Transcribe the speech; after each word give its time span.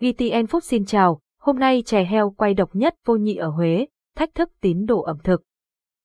GTN 0.00 0.44
Food 0.44 0.60
xin 0.60 0.84
chào, 0.84 1.20
hôm 1.40 1.58
nay 1.58 1.82
chè 1.86 2.04
heo 2.04 2.30
quay 2.30 2.54
độc 2.54 2.70
nhất 2.72 2.94
vô 3.04 3.16
nhị 3.16 3.36
ở 3.36 3.48
Huế, 3.48 3.86
thách 4.16 4.34
thức 4.34 4.50
tín 4.60 4.86
đồ 4.86 5.02
ẩm 5.02 5.16
thực. 5.24 5.42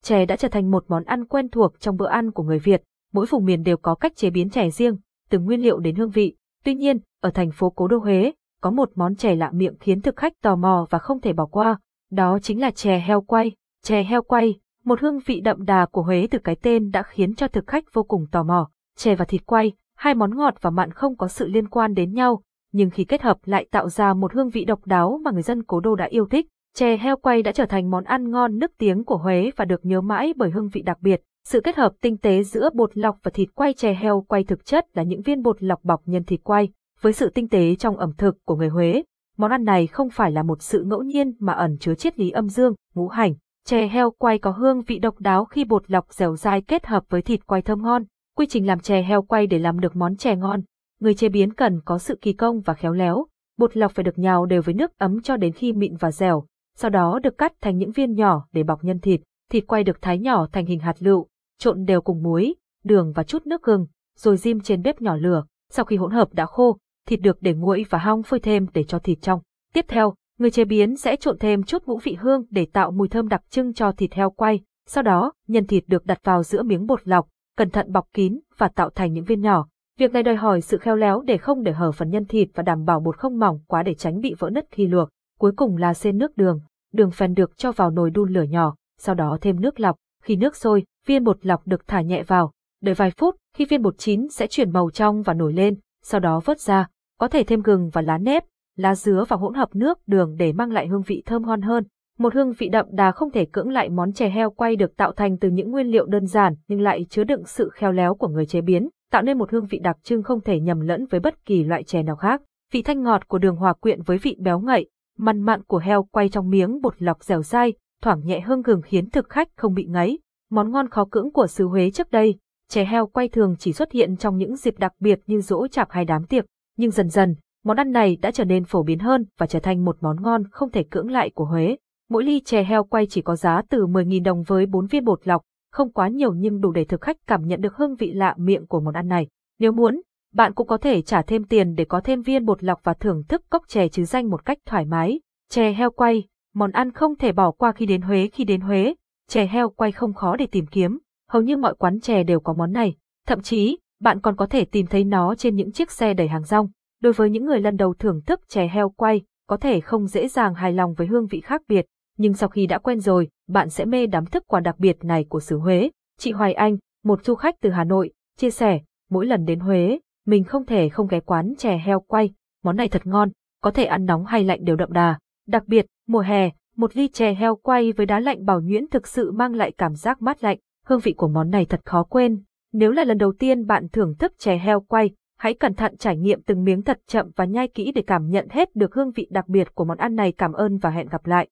Chè 0.04 0.26
đã 0.26 0.36
trở 0.36 0.48
thành 0.48 0.71
một 0.71 0.86
món 0.88 1.04
ăn 1.04 1.26
quen 1.26 1.50
thuộc 1.50 1.79
trong 1.79 1.97
bữa 1.97 2.08
ăn 2.08 2.31
của 2.31 2.44
người 2.44 2.60
Việt, 2.60 2.84
mỗi 3.13 3.26
vùng 3.26 3.46
miền 3.46 3.63
đều 3.63 3.78
có 3.78 3.96
cách 3.96 4.16
chế 4.16 4.29
biến 4.29 4.50
chè 4.50 4.70
riêng, 4.70 4.97
từ 5.29 5.39
nguyên 5.39 5.62
liệu 5.62 5.79
đến 5.79 5.96
hương 5.96 6.10
vị. 6.10 6.36
Tuy 6.63 6.76
nhiên, 6.76 7.00
ở 7.21 7.29
thành 7.29 7.52
phố 7.52 7.70
Cố 7.70 7.88
Đô 7.88 7.97
Huế, 7.97 8.31
có 8.62 8.72
một 8.72 8.92
món 8.96 9.16
chè 9.16 9.36
lạ 9.36 9.52
miệng 9.54 9.78
khiến 9.79 10.02
thực 10.02 10.16
khách 10.16 10.34
tò 10.42 10.56
mò 10.56 10.88
và 10.90 11.00
không 11.00 11.22
thể 11.22 11.34
bỏ 11.34 11.46
qua, 11.46 11.80
đó 12.12 12.40
chính 12.42 12.62
là 12.62 12.72
chè 12.72 13.00
heo 13.00 13.22
quay. 13.22 13.52
Chè 13.84 14.04
heo 14.04 14.22
quay, 14.22 14.60
một 14.84 15.02
hương 15.02 15.20
vị 15.26 15.40
đậm 15.40 15.66
đà 15.66 15.86
của 15.86 16.02
Huế 16.02 16.27
từ 16.32 16.40
cái 16.40 16.55
tên 16.55 16.91
đã 16.91 17.04
khiến 17.04 17.36
cho 17.36 17.48
thực 17.48 17.68
khách 17.68 17.84
vô 17.94 18.04
cùng 18.04 18.26
tò 18.32 18.44
mò. 18.44 18.70
Chè 18.98 19.16
và 19.16 19.26
thịt 19.26 19.46
quay, 19.46 19.72
hai 19.98 20.16
món 20.16 20.38
ngọt 20.38 20.55
và 20.62 20.70
mặn 20.70 20.91
không 20.91 21.18
có 21.18 21.27
sự 21.27 21.48
liên 21.48 21.68
quan 21.70 21.94
đến 21.94 22.14
nhau, 22.14 22.41
nhưng 22.76 22.89
khi 22.89 23.03
kết 23.03 23.21
hợp 23.21 23.38
lại 23.45 23.65
tạo 23.71 23.89
ra 23.89 24.13
một 24.13 24.34
hương 24.34 24.49
vị 24.49 24.65
độc 24.65 24.85
đáo 24.85 25.20
mà 25.23 25.31
người 25.31 25.41
dân 25.41 25.63
cố 25.63 25.79
đô 25.79 25.95
đã 25.95 26.05
yêu 26.05 26.25
thích. 26.25 26.47
Chè 26.73 26.97
heo 26.97 27.17
quay 27.17 27.43
đã 27.43 27.52
trở 27.52 27.66
thành 27.66 27.89
món 27.89 28.03
ăn 28.03 28.31
ngon 28.31 28.59
nức 28.59 28.71
tiếng 28.77 29.03
của 29.03 29.17
Huế 29.17 29.52
và 29.55 29.66
được 29.66 29.85
nhớ 29.85 30.02
mãi 30.02 30.33
bởi 30.35 30.49
hương 30.49 30.70
vị 30.70 30.81
đặc 30.81 30.97
biệt. 31.02 31.21
Sự 31.45 31.61
kết 31.61 31.75
hợp 31.75 31.91
tinh 32.02 32.17
tế 32.17 32.43
giữa 32.43 32.69
bột 32.73 32.97
lọc 32.97 33.17
và 33.23 33.31
thịt 33.33 33.49
quay 33.55 33.73
chè 33.73 33.93
heo 33.93 34.21
quay 34.27 34.43
thực 34.43 34.66
chất 34.66 34.85
là 34.93 35.03
những 35.03 35.21
viên 35.21 35.41
bột 35.41 35.63
lọc 35.63 35.83
bọc 35.83 36.02
nhân 36.05 36.23
thịt 36.23 36.39
quay. 36.43 36.69
Với 37.02 37.13
sự 37.13 37.30
tinh 37.30 37.47
tế 37.47 37.75
trong 37.75 37.97
ẩm 37.97 38.11
thực 38.17 38.38
của 38.45 38.55
người 38.55 38.69
Huế, 38.69 39.03
món 39.38 39.52
ăn 39.52 39.63
này 39.63 39.88
không 39.88 40.09
phải 40.09 40.31
là 40.31 40.44
một 40.44 40.61
sự 40.61 40.83
ngẫu 40.83 41.03
nhiên 41.03 41.33
mà 41.39 41.53
ẩn 41.53 41.77
chứa 41.80 41.95
triết 41.95 42.19
lý 42.19 42.30
âm 42.30 42.49
dương, 42.49 42.73
ngũ 42.95 43.07
hành. 43.07 43.33
Chè 43.66 43.88
heo 43.88 44.11
quay 44.11 44.39
có 44.39 44.52
hương 44.52 44.81
vị 44.81 44.99
độc 44.99 45.19
đáo 45.19 45.45
khi 45.45 45.63
bột 45.63 45.91
lọc 45.91 46.13
dẻo 46.13 46.35
dai 46.35 46.61
kết 46.61 46.85
hợp 46.85 47.03
với 47.09 47.21
thịt 47.21 47.47
quay 47.47 47.61
thơm 47.61 47.81
ngon. 47.81 48.03
Quy 48.38 48.45
trình 48.45 48.67
làm 48.67 48.80
chè 48.80 49.02
heo 49.02 49.21
quay 49.21 49.47
để 49.47 49.59
làm 49.59 49.80
được 49.80 49.95
món 49.95 50.17
chè 50.17 50.35
ngon, 50.35 50.61
người 50.99 51.13
chế 51.13 51.30
biến 51.30 51.54
cần 51.54 51.81
có 51.85 51.98
sự 51.98 52.17
kỳ 52.22 52.34
công 52.34 52.62
và 52.62 52.73
khéo 52.73 52.94
léo. 52.94 53.26
Bột 53.58 53.77
lọc 53.77 53.91
phải 53.91 54.03
được 54.03 54.20
nhào 54.20 54.45
đều 54.45 54.62
với 54.62 54.73
nước 54.73 54.98
ấm 54.98 55.22
cho 55.22 55.38
đến 55.38 55.53
khi 55.53 55.73
mịn 55.73 55.95
và 55.95 56.11
dẻo, 56.11 56.45
sau 56.78 56.89
đó 56.89 57.19
được 57.23 57.38
cắt 57.38 57.53
thành 57.61 57.78
những 57.78 57.92
viên 57.92 58.14
nhỏ 58.14 58.47
để 58.52 58.64
bọc 58.64 58.83
nhân 58.83 59.00
thịt. 59.00 59.22
Thịt 59.52 59.67
quay 59.67 59.84
được 59.84 60.02
thái 60.02 60.19
nhỏ 60.19 60.47
thành 60.52 60.66
hình 60.66 60.80
hạt 60.80 60.95
lựu, 61.00 61.28
trộn 61.59 61.86
đều 61.86 62.02
cùng 62.02 62.23
muối, 62.23 62.56
đường 62.84 63.11
và 63.16 63.23
chút 63.23 63.47
nước 63.47 63.64
gừng, 63.64 63.88
rồi 64.17 64.38
diêm 64.38 64.59
trên 64.59 64.81
bếp 64.81 65.02
nhỏ 65.02 65.16
lửa. 65.16 65.44
Sau 65.72 65.86
khi 65.86 65.95
hỗn 65.95 66.11
hợp 66.11 66.34
đã 66.34 66.45
khô, 66.45 66.78
thịt 67.08 67.22
được 67.22 67.38
để 67.41 67.53
nguội 67.53 67.86
và 67.89 68.00
hong 68.00 68.23
phơi 68.23 68.39
thêm 68.39 68.66
để 68.73 68.84
cho 68.84 69.00
thịt 69.00 69.17
trong. 69.22 69.41
Tiếp 69.73 69.86
theo, 69.88 70.14
người 70.38 70.52
chế 70.52 70.66
biến 70.66 70.97
sẽ 70.97 71.16
trộn 71.16 71.38
thêm 71.38 71.64
chút 71.64 71.86
ngũ 71.86 71.97
vị 71.97 72.17
hương 72.19 72.44
để 72.50 72.67
tạo 72.73 72.91
mùi 72.91 73.08
thơm 73.08 73.28
đặc 73.28 73.41
trưng 73.50 73.73
cho 73.73 73.91
thịt 73.91 74.14
heo 74.14 74.30
quay. 74.30 74.59
Sau 74.88 75.03
đó, 75.03 75.34
nhân 75.47 75.67
thịt 75.67 75.84
được 75.88 76.06
đặt 76.06 76.19
vào 76.23 76.44
giữa 76.44 76.64
miếng 76.64 76.86
bột 76.86 77.08
lọc, 77.08 77.28
cẩn 77.58 77.69
thận 77.69 77.91
bọc 77.91 78.08
kín 78.14 78.39
và 78.58 78.67
tạo 78.67 78.89
thành 78.89 79.14
những 79.14 79.25
viên 79.25 79.41
nhỏ. 79.41 79.67
Việc 79.99 80.13
này 80.13 80.23
đòi 80.23 80.35
hỏi 80.35 80.61
sự 80.61 80.77
khéo 80.77 80.95
léo 80.95 81.21
để 81.21 81.38
không 81.38 81.63
để 81.63 81.71
hở 81.71 81.91
phần 81.91 82.09
nhân 82.09 82.25
thịt 82.25 82.49
và 82.53 82.63
đảm 82.63 82.85
bảo 82.85 82.99
bột 82.99 83.17
không 83.17 83.39
mỏng 83.39 83.59
quá 83.67 83.83
để 83.83 83.93
tránh 83.93 84.19
bị 84.19 84.33
vỡ 84.39 84.49
nứt 84.49 84.65
khi 84.71 84.88
luộc. 84.88 85.09
Cuối 85.39 85.51
cùng 85.55 85.77
là 85.77 85.93
xên 85.93 86.17
nước 86.17 86.38
đường. 86.38 86.59
Đường 86.93 87.11
phèn 87.11 87.33
được 87.33 87.57
cho 87.57 87.71
vào 87.71 87.91
nồi 87.91 88.09
đun 88.09 88.33
lửa 88.33 88.41
nhỏ, 88.41 88.75
sau 88.99 89.16
đó 89.16 89.38
thêm 89.41 89.61
nước 89.61 89.79
lọc. 89.79 89.95
Khi 90.23 90.35
nước 90.35 90.55
sôi, 90.55 90.83
viên 91.05 91.23
bột 91.23 91.45
lọc 91.45 91.67
được 91.67 91.88
thả 91.88 92.01
nhẹ 92.01 92.23
vào. 92.23 92.51
Đợi 92.81 92.95
vài 92.95 93.11
phút, 93.17 93.35
khi 93.57 93.66
viên 93.66 93.81
bột 93.81 93.97
chín 93.97 94.27
sẽ 94.29 94.47
chuyển 94.47 94.71
màu 94.71 94.89
trong 94.89 95.21
và 95.21 95.33
nổi 95.33 95.53
lên, 95.53 95.75
sau 96.03 96.19
đó 96.19 96.41
vớt 96.45 96.59
ra. 96.59 96.88
Có 97.19 97.27
thể 97.27 97.43
thêm 97.43 97.61
gừng 97.61 97.89
và 97.93 98.01
lá 98.01 98.17
nếp, 98.17 98.43
lá 98.77 98.95
dứa 98.95 99.25
và 99.27 99.35
hỗn 99.35 99.53
hợp 99.53 99.75
nước 99.75 99.99
đường 100.07 100.35
để 100.38 100.53
mang 100.53 100.71
lại 100.71 100.88
hương 100.88 101.01
vị 101.01 101.23
thơm 101.25 101.45
ngon 101.45 101.61
hơn. 101.61 101.83
Một 102.17 102.33
hương 102.33 102.51
vị 102.51 102.69
đậm 102.69 102.85
đà 102.91 103.11
không 103.11 103.31
thể 103.31 103.45
cưỡng 103.45 103.69
lại 103.69 103.89
món 103.89 104.13
chè 104.13 104.29
heo 104.29 104.49
quay 104.49 104.75
được 104.75 104.97
tạo 104.97 105.11
thành 105.11 105.38
từ 105.38 105.49
những 105.49 105.71
nguyên 105.71 105.88
liệu 105.88 106.05
đơn 106.05 106.25
giản 106.25 106.55
nhưng 106.67 106.81
lại 106.81 107.05
chứa 107.09 107.23
đựng 107.23 107.43
sự 107.45 107.69
khéo 107.73 107.91
léo 107.91 108.16
của 108.16 108.27
người 108.27 108.45
chế 108.45 108.61
biến, 108.61 108.89
tạo 109.16 109.21
nên 109.21 109.38
một 109.38 109.52
hương 109.52 109.66
vị 109.66 109.80
đặc 109.80 109.97
trưng 110.03 110.23
không 110.23 110.41
thể 110.41 110.59
nhầm 110.59 110.80
lẫn 110.80 111.05
với 111.05 111.19
bất 111.19 111.45
kỳ 111.45 111.63
loại 111.63 111.83
chè 111.83 112.03
nào 112.03 112.16
khác. 112.16 112.41
Vị 112.71 112.81
thanh 112.81 113.03
ngọt 113.03 113.27
của 113.27 113.38
đường 113.38 113.55
hòa 113.55 113.73
quyện 113.73 114.02
với 114.02 114.17
vị 114.17 114.38
béo 114.39 114.59
ngậy, 114.59 114.89
mặn 115.17 115.41
mặn 115.41 115.63
của 115.63 115.77
heo 115.77 116.03
quay 116.03 116.30
trong 116.30 116.49
miếng 116.49 116.81
bột 116.81 117.02
lọc 117.02 117.23
dẻo 117.23 117.44
dai, 117.44 117.73
thoảng 118.02 118.25
nhẹ 118.25 118.39
hương 118.39 118.61
gừng 118.61 118.81
khiến 118.81 119.09
thực 119.09 119.30
khách 119.30 119.47
không 119.56 119.73
bị 119.73 119.85
ngấy. 119.85 120.19
Món 120.51 120.72
ngon 120.72 120.90
khó 120.90 121.06
cưỡng 121.12 121.31
của 121.31 121.47
xứ 121.47 121.66
Huế 121.66 121.91
trước 121.91 122.12
đây, 122.12 122.35
chè 122.69 122.85
heo 122.85 123.07
quay 123.07 123.28
thường 123.28 123.56
chỉ 123.59 123.73
xuất 123.73 123.91
hiện 123.91 124.17
trong 124.17 124.38
những 124.38 124.56
dịp 124.56 124.79
đặc 124.79 124.94
biệt 125.00 125.19
như 125.28 125.41
dỗ 125.41 125.67
chạp 125.67 125.91
hay 125.91 126.06
đám 126.06 126.23
tiệc, 126.25 126.45
nhưng 126.78 126.91
dần 126.91 127.09
dần, 127.09 127.35
món 127.63 127.78
ăn 127.78 127.91
này 127.91 128.17
đã 128.22 128.31
trở 128.31 128.44
nên 128.45 128.63
phổ 128.63 128.84
biến 128.84 129.00
hơn 129.00 129.25
và 129.38 129.47
trở 129.47 129.59
thành 129.59 129.85
một 129.85 129.97
món 130.01 130.22
ngon 130.22 130.44
không 130.51 130.72
thể 130.72 130.84
cưỡng 130.84 131.11
lại 131.11 131.29
của 131.35 131.45
Huế. 131.45 131.78
Mỗi 132.09 132.23
ly 132.23 132.41
chè 132.45 132.63
heo 132.63 132.84
quay 132.84 133.07
chỉ 133.09 133.22
có 133.22 133.35
giá 133.35 133.61
từ 133.69 133.88
10.000 133.88 134.23
đồng 134.23 134.44
với 134.44 134.66
4 134.66 134.88
viên 134.88 135.06
bột 135.06 135.28
lọc, 135.28 135.41
không 135.75 135.91
quá 135.91 136.08
nhiều 136.08 136.34
nhưng 136.34 136.62
đủ 136.62 136.72
để 136.72 136.84
thực 136.84 137.02
khách 137.02 137.18
cảm 137.28 137.47
nhận 137.47 137.62
được 137.62 137.75
hương 137.75 137.96
vị 137.96 138.13
lạ 138.13 138.36
miệng 138.38 138.68
của 138.68 138.80
món 138.80 138.94
ăn 138.94 139.08
này. 139.08 139.28
Nếu 139.59 139.72
muốn, 139.72 140.02
bạn 140.34 140.53
cũng 140.53 140.68
có 140.68 140.78
thể 140.78 141.02
trả 141.02 141.22
thêm 141.22 141.44
tiền 141.44 141.75
để 141.75 141.86
có 141.86 142.02
thêm 142.03 142.22
viên 142.22 142.46
bột 142.46 142.63
lọc 142.63 142.80
và 142.84 142.94
thưởng 142.94 143.24
thức 143.30 143.41
cốc 143.50 143.63
chè 143.68 143.88
chứ 143.88 144.03
danh 144.03 144.30
một 144.30 144.46
cách 144.46 144.58
thoải 144.66 144.85
mái. 144.85 145.19
Chè 145.50 145.72
heo 145.72 145.91
quay, 145.91 146.28
món 146.53 146.72
ăn 146.72 146.91
không 146.91 147.16
thể 147.16 147.31
bỏ 147.31 147.52
qua 147.52 147.72
khi 147.72 147.85
đến 147.85 148.02
Huế 148.02 148.30
khi 148.34 148.44
đến 148.44 148.62
Huế. 148.62 148.96
Chè 149.30 149.46
heo 149.46 149.69
quay 149.69 149.91
không 149.91 150.14
khó 150.14 150.35
để 150.35 150.47
tìm 150.47 150.66
kiếm, 150.68 151.00
hầu 151.30 151.41
như 151.41 151.58
mọi 151.58 151.75
quán 151.75 152.00
chè 152.00 152.24
đều 152.24 152.40
có 152.40 152.53
món 152.53 152.72
này. 152.72 152.96
Thậm 153.28 153.41
chí, 153.41 153.78
bạn 154.02 154.22
còn 154.22 154.35
có 154.35 154.46
thể 154.46 154.66
tìm 154.66 154.85
thấy 154.88 155.03
nó 155.03 155.35
trên 155.35 155.56
những 155.56 155.72
chiếc 155.72 155.91
xe 155.91 156.14
đẩy 156.14 156.28
hàng 156.28 156.44
rong. 156.44 156.69
Đối 157.02 157.14
với 157.14 157.30
những 157.30 157.46
người 157.46 157.59
lần 157.59 157.78
đầu 157.78 157.94
thưởng 157.94 158.22
thức 158.22 158.40
chè 158.47 158.68
heo 158.68 158.90
quay, 158.90 159.22
có 159.47 159.58
thể 159.58 159.81
không 159.81 160.08
dễ 160.08 160.28
dàng 160.28 160.53
hài 160.53 160.74
lòng 160.74 160.94
với 160.94 161.08
hương 161.08 161.28
vị 161.28 161.41
khác 161.41 161.62
biệt, 161.68 161.85
nhưng 162.18 162.34
sau 162.34 162.50
khi 162.50 162.68
đã 162.68 162.78
quen 162.78 163.00
rồi, 163.00 163.30
bạn 163.48 163.70
sẽ 163.70 163.86
mê 163.86 164.08
đắm 164.08 164.26
thức 164.26 164.44
quà 164.48 164.59
đặc 164.59 164.80
biệt 164.80 164.98
này 165.03 165.26
của 165.30 165.40
xứ 165.40 165.58
Huế. 165.58 165.90
Chị 166.20 166.31
Hoài 166.31 166.53
Anh, 166.53 166.78
một 167.03 167.26
du 167.26 167.36
khách 167.36 167.56
từ 167.62 167.70
Hà 167.70 167.84
Nội, 167.84 168.12
chia 168.38 168.50
sẻ, 168.50 168.80
mỗi 169.09 169.26
lần 169.26 169.46
đến 169.46 169.59
Huế, 169.59 170.00
mình 170.26 170.44
không 170.44 170.66
thể 170.66 170.90
không 170.90 171.08
ghé 171.08 171.20
quán 171.20 171.53
chè 171.58 171.78
heo 171.78 172.00
quay, 172.00 172.34
món 172.64 172.76
này 172.76 172.90
thật 172.90 173.08
ngon, 173.08 173.30
có 173.62 173.72
thể 173.72 173.86
ăn 173.86 174.06
nóng 174.06 174.26
hay 174.26 174.44
lạnh 174.44 174.59
đều 174.64 174.76
đậm 174.76 174.92
đà. 174.92 175.20
Đặc 175.48 175.64
biệt, 175.68 175.86
mùa 176.08 176.20
hè, 176.20 176.50
một 176.76 176.98
ly 176.98 177.08
chè 177.08 177.34
heo 177.34 177.56
quay 177.56 177.92
với 177.92 178.06
đá 178.06 178.20
lạnh 178.20 178.46
bảo 178.46 178.62
nhuyễn 178.62 178.88
thực 178.88 179.08
sự 179.08 179.32
mang 179.32 179.53
lại 179.53 179.72
cảm 179.72 179.96
giác 179.96 180.22
mát 180.22 180.44
lạnh, 180.44 180.58
hương 180.86 181.00
vị 181.00 181.14
của 181.14 181.28
món 181.28 181.50
này 181.50 181.66
thật 181.66 181.82
khó 181.86 182.03
quên. 182.03 182.44
Nếu 182.74 182.92
là 182.92 183.03
lần 183.03 183.18
đầu 183.18 183.34
tiên 183.40 183.66
bạn 183.66 183.88
thưởng 183.90 184.16
thức 184.20 184.34
chè 184.40 184.58
heo 184.58 184.80
quay, 184.80 185.09
hãy 185.38 185.53
cẩn 185.53 185.74
thận 185.74 185.97
trải 185.97 186.18
nghiệm 186.18 186.42
từng 186.42 186.64
miếng 186.64 186.82
thật 186.82 187.00
chậm 187.08 187.32
và 187.36 187.46
nhai 187.46 187.68
kỹ 187.68 187.92
để 187.92 188.02
cảm 188.08 188.30
nhận 188.30 188.47
hết 188.50 188.76
được 188.76 188.96
hương 188.96 189.12
vị 189.12 189.28
đặc 189.32 189.47
biệt 189.47 189.76
của 189.76 189.86
món 189.86 189.97
ăn 189.97 190.16
này. 190.16 190.32
Cảm 190.32 190.53
ơn 190.53 190.78
và 190.78 190.90
hẹn 190.90 191.08
gặp 191.08 191.26
lại. 191.26 191.44